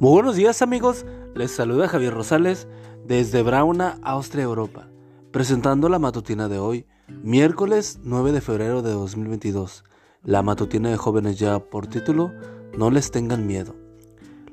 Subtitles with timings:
[0.00, 1.06] Muy buenos días amigos,
[1.36, 2.66] les saluda Javier Rosales
[3.06, 4.88] desde Brauna, Austria, Europa,
[5.30, 6.84] presentando la matutina de hoy,
[7.22, 9.84] miércoles 9 de febrero de 2022.
[10.24, 12.32] La matutina de jóvenes ya por título,
[12.76, 13.76] No les tengan miedo.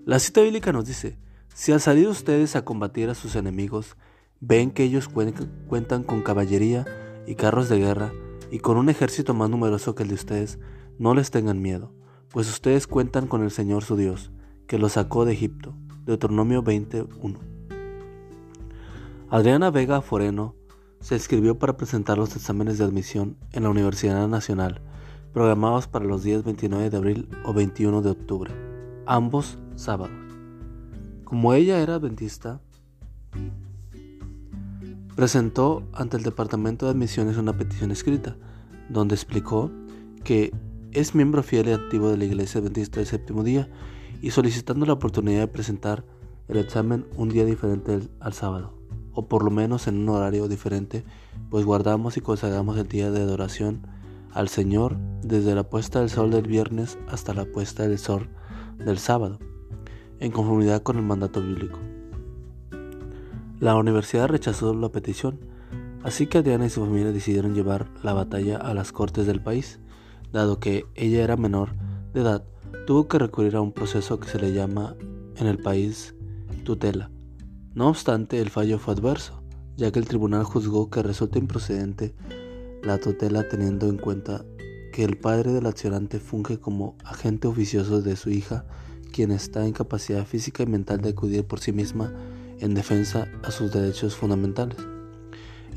[0.05, 1.17] La cita bíblica nos dice,
[1.55, 3.97] si al salir ustedes a combatir a sus enemigos,
[4.41, 6.85] ven que ellos cuentan con caballería
[7.25, 8.13] y carros de guerra
[8.51, 10.59] y con un ejército más numeroso que el de ustedes,
[10.99, 11.91] no les tengan miedo,
[12.29, 14.31] pues ustedes cuentan con el Señor su Dios
[14.71, 15.73] que lo sacó de Egipto.
[16.05, 17.37] Deuteronomio 21.
[19.29, 20.55] Adriana Vega Foreno
[21.01, 24.79] se inscribió para presentar los exámenes de admisión en la Universidad Nacional,
[25.33, 28.53] programados para los días 29 de abril o 21 de octubre,
[29.05, 30.15] ambos sábados.
[31.25, 32.61] Como ella era adventista,
[35.17, 38.37] presentó ante el Departamento de Admisiones una petición escrita,
[38.87, 39.69] donde explicó
[40.23, 40.53] que
[40.93, 43.69] es miembro fiel y activo de la Iglesia Adventista del Séptimo Día
[44.21, 46.05] y solicitando la oportunidad de presentar
[46.47, 48.73] el examen un día diferente al sábado,
[49.13, 51.03] o por lo menos en un horario diferente,
[51.49, 53.87] pues guardamos y consagramos el día de adoración
[54.31, 58.29] al Señor desde la puesta del sol del viernes hasta la puesta del sol
[58.77, 59.39] del sábado,
[60.19, 61.79] en conformidad con el mandato bíblico.
[63.59, 65.39] La universidad rechazó la petición,
[66.03, 69.79] así que Diana y su familia decidieron llevar la batalla a las cortes del país,
[70.31, 71.75] dado que ella era menor
[72.13, 72.43] de edad
[72.85, 74.95] tuvo que recurrir a un proceso que se le llama
[75.37, 76.15] en el país
[76.63, 77.11] tutela.
[77.73, 79.41] No obstante, el fallo fue adverso,
[79.77, 82.13] ya que el tribunal juzgó que resulta improcedente
[82.83, 84.43] la tutela teniendo en cuenta
[84.91, 88.65] que el padre del accionante funge como agente oficioso de su hija,
[89.11, 92.13] quien está en capacidad física y mental de acudir por sí misma
[92.59, 94.77] en defensa a sus derechos fundamentales.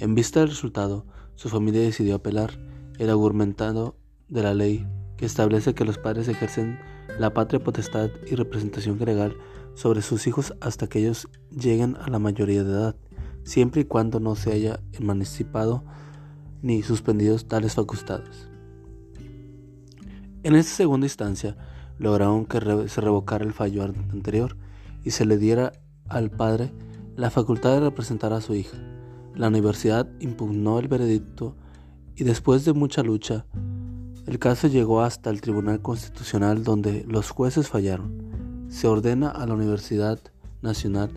[0.01, 1.07] En vista del resultado,
[1.37, 2.59] su familia decidió apelar
[2.99, 3.97] el argumentado
[4.29, 6.79] de la ley que establece que los padres ejercen
[7.19, 9.37] la patria potestad y representación legal
[9.75, 12.97] sobre sus hijos hasta que ellos lleguen a la mayoría de edad,
[13.43, 15.85] siempre y cuando no se haya emancipado
[16.63, 18.49] ni suspendido tales facultades.
[20.43, 21.57] En esta segunda instancia,
[21.99, 24.57] lograron que se revocara el fallo anterior
[25.05, 25.73] y se le diera
[26.09, 26.73] al padre
[27.17, 28.77] la facultad de representar a su hija.
[29.35, 31.57] La universidad impugnó el veredicto
[32.17, 33.47] y después de mucha lucha,
[34.27, 38.67] el caso llegó hasta el Tribunal Constitucional donde los jueces fallaron.
[38.71, 40.19] Se ordena a la Universidad
[40.63, 41.11] Nacional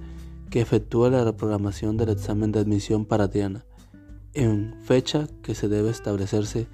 [0.50, 3.66] que efectúe la reprogramación del examen de admisión para Diana
[4.34, 6.68] en fecha que se debe establecerse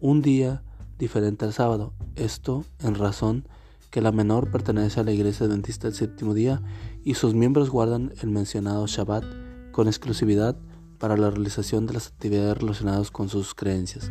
[0.00, 0.62] un día
[0.98, 1.92] diferente al sábado.
[2.16, 3.46] Esto en razón
[3.90, 6.62] que la menor pertenece a la Iglesia Adventista del Séptimo Día
[7.04, 9.24] y sus miembros guardan el mencionado Shabbat
[9.72, 10.56] con exclusividad
[10.98, 14.10] para la realización de las actividades relacionadas con sus creencias.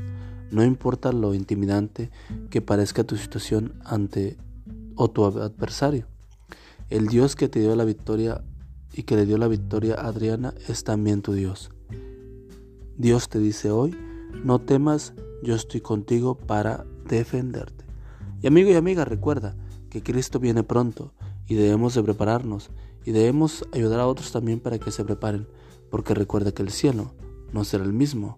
[0.52, 2.10] No importa lo intimidante
[2.50, 4.38] que parezca tu situación ante
[4.96, 6.08] o tu adversario.
[6.90, 8.44] El Dios que te dio la victoria
[8.94, 11.72] y que le dio la victoria a Adriana es también tu Dios.
[12.98, 13.96] Dios te dice hoy,
[14.44, 17.86] no temas, yo estoy contigo para defenderte.
[18.42, 19.56] Y amigo y amiga, recuerda
[19.90, 21.14] que Cristo viene pronto
[21.48, 22.72] y debemos de prepararnos
[23.06, 25.48] y debemos ayudar a otros también para que se preparen,
[25.90, 27.14] porque recuerda que el cielo
[27.54, 28.38] no será el mismo